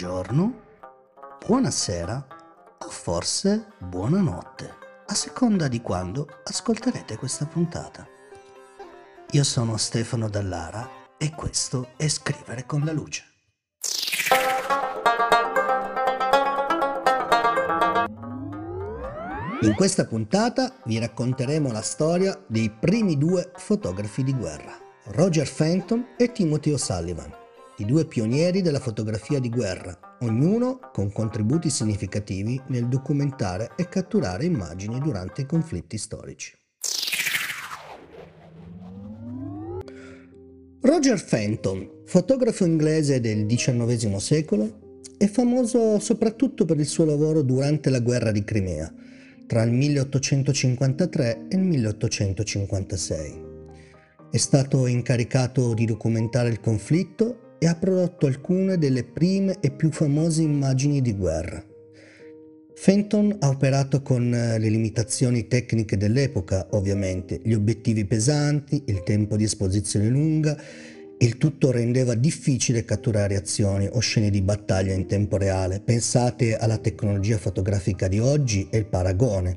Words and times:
buongiorno, 0.00 0.60
buonasera 1.46 2.26
o 2.78 2.88
forse 2.88 3.66
buonanotte, 3.76 4.74
a 5.04 5.12
seconda 5.12 5.68
di 5.68 5.82
quando 5.82 6.26
ascolterete 6.42 7.18
questa 7.18 7.44
puntata. 7.44 8.06
Io 9.32 9.44
sono 9.44 9.76
Stefano 9.76 10.30
Dallara 10.30 10.88
e 11.18 11.34
questo 11.34 11.90
è 11.98 12.08
Scrivere 12.08 12.64
con 12.64 12.82
la 12.86 12.92
luce. 12.92 13.24
In 19.60 19.74
questa 19.74 20.06
puntata 20.06 20.76
vi 20.84 20.98
racconteremo 20.98 21.70
la 21.70 21.82
storia 21.82 22.42
dei 22.46 22.70
primi 22.70 23.18
due 23.18 23.52
fotografi 23.54 24.24
di 24.24 24.32
guerra, 24.32 24.72
Roger 25.08 25.46
Fenton 25.46 26.14
e 26.16 26.32
Timothy 26.32 26.72
O'Sullivan, 26.72 27.39
i 27.80 27.86
due 27.86 28.04
pionieri 28.04 28.60
della 28.60 28.78
fotografia 28.78 29.40
di 29.40 29.48
guerra, 29.48 29.98
ognuno 30.20 30.90
con 30.92 31.10
contributi 31.10 31.70
significativi 31.70 32.60
nel 32.68 32.88
documentare 32.88 33.70
e 33.76 33.88
catturare 33.88 34.44
immagini 34.44 35.00
durante 35.00 35.40
i 35.40 35.46
conflitti 35.46 35.96
storici. 35.96 36.52
Roger 40.82 41.18
Fenton, 41.18 42.02
fotografo 42.04 42.66
inglese 42.66 43.18
del 43.20 43.46
XIX 43.46 44.16
secolo, 44.16 45.00
è 45.16 45.26
famoso 45.26 45.98
soprattutto 45.98 46.66
per 46.66 46.78
il 46.78 46.86
suo 46.86 47.06
lavoro 47.06 47.40
durante 47.42 47.88
la 47.88 48.00
guerra 48.00 48.30
di 48.30 48.44
Crimea, 48.44 48.92
tra 49.46 49.62
il 49.62 49.72
1853 49.72 51.46
e 51.48 51.56
il 51.56 51.62
1856. 51.62 53.48
È 54.30 54.36
stato 54.36 54.86
incaricato 54.86 55.72
di 55.72 55.86
documentare 55.86 56.50
il 56.50 56.60
conflitto 56.60 57.48
e 57.60 57.66
ha 57.66 57.76
prodotto 57.76 58.26
alcune 58.26 58.78
delle 58.78 59.04
prime 59.04 59.58
e 59.60 59.70
più 59.70 59.92
famose 59.92 60.42
immagini 60.42 61.00
di 61.00 61.14
guerra. 61.14 61.64
Fenton 62.74 63.36
ha 63.38 63.48
operato 63.48 64.00
con 64.00 64.30
le 64.30 64.68
limitazioni 64.68 65.46
tecniche 65.46 65.98
dell'epoca, 65.98 66.66
ovviamente, 66.70 67.38
gli 67.44 67.52
obiettivi 67.52 68.06
pesanti, 68.06 68.84
il 68.86 69.02
tempo 69.02 69.36
di 69.36 69.44
esposizione 69.44 70.08
lunga 70.08 70.56
il 71.22 71.36
tutto 71.36 71.70
rendeva 71.70 72.14
difficile 72.14 72.86
catturare 72.86 73.36
azioni 73.36 73.86
o 73.92 73.98
scene 73.98 74.30
di 74.30 74.40
battaglia 74.40 74.94
in 74.94 75.06
tempo 75.06 75.36
reale. 75.36 75.80
Pensate 75.80 76.56
alla 76.56 76.78
tecnologia 76.78 77.36
fotografica 77.36 78.08
di 78.08 78.18
oggi 78.18 78.68
e 78.70 78.78
il 78.78 78.86
paragone. 78.86 79.54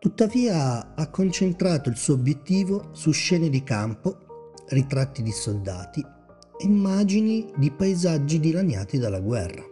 Tuttavia 0.00 0.94
ha 0.94 1.10
concentrato 1.10 1.90
il 1.90 1.96
suo 1.98 2.14
obiettivo 2.14 2.88
su 2.92 3.10
scene 3.10 3.50
di 3.50 3.62
campo, 3.62 4.54
ritratti 4.68 5.20
di 5.20 5.30
soldati 5.30 6.00
e 6.00 6.64
immagini 6.64 7.52
di 7.58 7.70
paesaggi 7.70 8.40
dilaniati 8.40 8.96
dalla 8.96 9.20
guerra. 9.20 9.62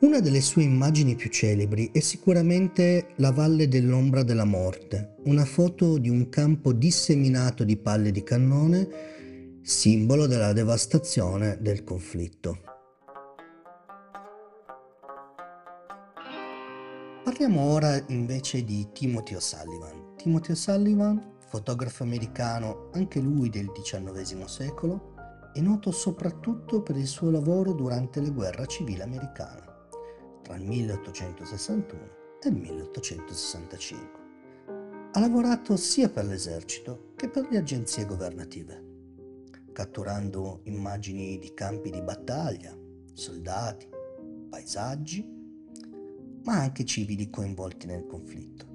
Una 0.00 0.20
delle 0.20 0.42
sue 0.42 0.64
immagini 0.64 1.14
più 1.14 1.30
celebri 1.30 1.88
è 1.90 2.00
sicuramente 2.00 3.14
la 3.16 3.30
Valle 3.30 3.66
dell'ombra 3.66 4.22
della 4.22 4.44
morte, 4.44 5.14
una 5.24 5.46
foto 5.46 5.96
di 5.96 6.10
un 6.10 6.28
campo 6.28 6.74
disseminato 6.74 7.64
di 7.64 7.78
palle 7.78 8.10
di 8.10 8.22
cannone, 8.22 8.88
simbolo 9.62 10.26
della 10.26 10.52
devastazione 10.52 11.56
del 11.62 11.82
conflitto. 11.82 12.75
Parliamo 17.26 17.60
ora 17.60 18.00
invece 18.10 18.62
di 18.62 18.92
Timothy 18.92 19.34
O'Sullivan. 19.34 20.14
Timothy 20.14 20.52
O'Sullivan, 20.52 21.38
fotografo 21.48 22.04
americano 22.04 22.88
anche 22.92 23.18
lui 23.18 23.50
del 23.50 23.72
XIX 23.72 24.44
secolo, 24.44 25.14
è 25.52 25.60
noto 25.60 25.90
soprattutto 25.90 26.82
per 26.82 26.96
il 26.96 27.08
suo 27.08 27.32
lavoro 27.32 27.72
durante 27.72 28.20
la 28.20 28.30
guerra 28.30 28.64
civile 28.66 29.02
americana 29.02 29.64
tra 30.40 30.54
il 30.54 30.62
1861 30.62 32.00
e 32.40 32.48
il 32.48 32.54
1865. 32.54 34.20
Ha 35.10 35.18
lavorato 35.18 35.76
sia 35.76 36.08
per 36.08 36.26
l'esercito 36.26 37.10
che 37.16 37.28
per 37.28 37.48
le 37.50 37.58
agenzie 37.58 38.06
governative, 38.06 38.84
catturando 39.72 40.60
immagini 40.66 41.38
di 41.38 41.52
campi 41.54 41.90
di 41.90 42.02
battaglia, 42.02 42.72
soldati, 43.14 43.88
paesaggi, 44.48 45.35
ma 46.46 46.60
anche 46.60 46.84
civili 46.84 47.28
coinvolti 47.28 47.86
nel 47.86 48.06
conflitto. 48.06 48.66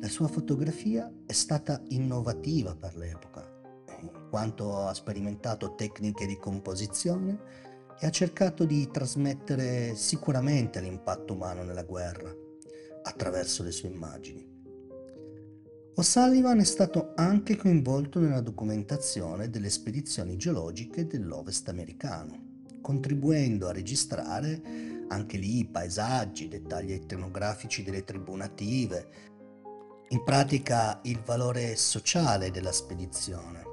La 0.00 0.08
sua 0.08 0.26
fotografia 0.26 1.10
è 1.24 1.32
stata 1.32 1.80
innovativa 1.88 2.74
per 2.74 2.96
l'epoca, 2.96 3.48
in 4.00 4.10
quanto 4.28 4.76
ha 4.76 4.92
sperimentato 4.92 5.76
tecniche 5.76 6.26
di 6.26 6.36
composizione 6.36 7.38
e 7.98 8.06
ha 8.06 8.10
cercato 8.10 8.64
di 8.64 8.90
trasmettere 8.90 9.94
sicuramente 9.94 10.80
l'impatto 10.80 11.32
umano 11.32 11.62
nella 11.62 11.84
guerra 11.84 12.34
attraverso 13.04 13.62
le 13.62 13.70
sue 13.70 13.88
immagini. 13.88 14.54
O'Sullivan 15.94 16.58
è 16.58 16.64
stato 16.64 17.12
anche 17.14 17.56
coinvolto 17.56 18.18
nella 18.18 18.40
documentazione 18.40 19.48
delle 19.48 19.70
spedizioni 19.70 20.36
geologiche 20.36 21.06
dell'Ovest 21.06 21.68
americano, 21.68 22.45
contribuendo 22.86 23.66
a 23.66 23.72
registrare 23.72 24.62
anche 25.08 25.36
lì 25.38 25.64
paesaggi, 25.64 26.46
dettagli 26.46 26.92
etnografici 26.92 27.82
delle 27.82 28.04
tribù 28.04 28.36
native, 28.36 29.08
in 30.10 30.22
pratica 30.22 31.00
il 31.02 31.18
valore 31.18 31.74
sociale 31.74 32.52
della 32.52 32.70
spedizione. 32.70 33.64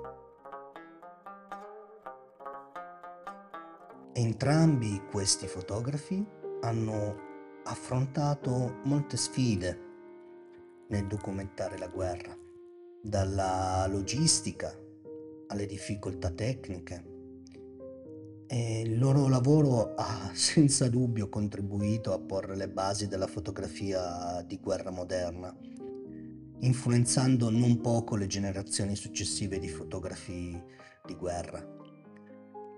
Entrambi 4.13 4.99
questi 5.11 5.45
fotografi 5.45 6.25
hanno 6.61 7.15
affrontato 7.65 8.79
molte 8.85 9.17
sfide 9.17 9.79
nel 10.87 11.05
documentare 11.05 11.77
la 11.77 11.87
guerra, 11.87 12.35
dalla 12.99 13.85
logistica 13.87 14.75
alle 15.49 15.67
difficoltà 15.67 16.31
tecniche. 16.31 17.12
E 18.47 18.81
il 18.81 18.99
loro 18.99 19.27
lavoro 19.27 19.95
ha 19.95 20.31
senza 20.35 20.89
dubbio 20.89 21.29
contribuito 21.29 22.13
a 22.13 22.19
porre 22.19 22.55
le 22.55 22.69
basi 22.69 23.07
della 23.07 23.27
fotografia 23.27 24.43
di 24.45 24.59
guerra 24.59 24.91
moderna, 24.91 25.55
influenzando 26.59 27.49
non 27.49 27.81
poco 27.81 28.15
le 28.15 28.27
generazioni 28.27 28.95
successive 28.95 29.59
di 29.59 29.69
fotografi 29.69 30.61
di 31.05 31.15
guerra 31.15 31.81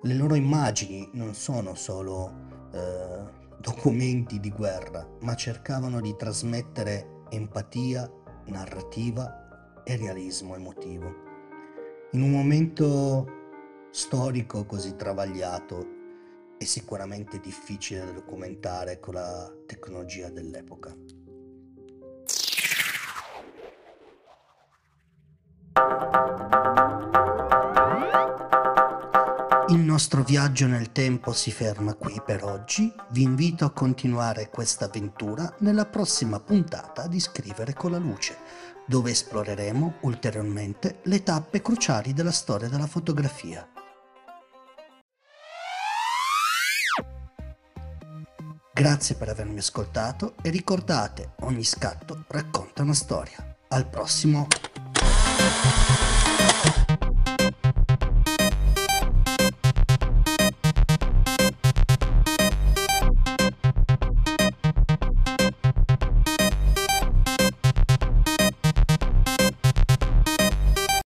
le 0.05 0.13
loro 0.13 0.35
immagini 0.35 1.09
non 1.13 1.33
sono 1.33 1.73
solo 1.73 2.31
eh, 2.71 3.23
documenti 3.59 4.39
di 4.39 4.51
guerra, 4.51 5.07
ma 5.21 5.33
cercavano 5.35 5.99
di 5.99 6.15
trasmettere 6.15 7.23
empatia, 7.29 8.09
narrativa 8.45 9.81
e 9.83 9.95
realismo 9.95 10.55
emotivo. 10.55 11.11
In 12.11 12.21
un 12.21 12.29
momento 12.29 13.44
storico 13.95 14.65
così 14.65 14.97
travagliato 14.97 15.87
e 16.57 16.65
sicuramente 16.65 17.39
difficile 17.39 18.03
da 18.03 18.11
documentare 18.11 18.99
con 18.99 19.13
la 19.13 19.49
tecnologia 19.65 20.29
dell'epoca. 20.29 20.93
Il 29.69 29.79
nostro 29.79 30.23
viaggio 30.23 30.67
nel 30.67 30.91
tempo 30.91 31.31
si 31.31 31.51
ferma 31.51 31.93
qui 31.93 32.21
per 32.23 32.43
oggi. 32.43 32.93
Vi 33.11 33.21
invito 33.21 33.63
a 33.63 33.71
continuare 33.71 34.49
questa 34.49 34.85
avventura 34.85 35.55
nella 35.59 35.85
prossima 35.85 36.41
puntata 36.41 37.07
di 37.07 37.21
Scrivere 37.21 37.73
con 37.73 37.91
la 37.91 37.97
luce, 37.97 38.35
dove 38.85 39.11
esploreremo 39.11 39.99
ulteriormente 40.01 40.99
le 41.03 41.23
tappe 41.23 41.61
cruciali 41.61 42.11
della 42.11 42.31
storia 42.31 42.67
della 42.67 42.87
fotografia. 42.87 43.69
Grazie 48.77 49.15
per 49.15 49.29
avermi 49.29 49.59
ascoltato 49.59 50.35
e 50.41 50.49
ricordate, 50.49 51.35
ogni 51.43 51.63
scatto 51.63 52.25
racconta 52.27 52.81
una 52.81 52.93
storia. 52.93 53.55
Al 53.69 53.87
prossimo! 53.87 54.47